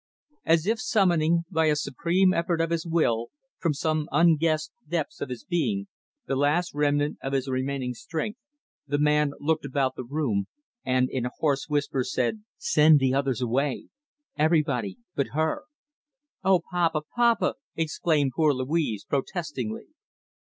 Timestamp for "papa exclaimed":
17.15-18.31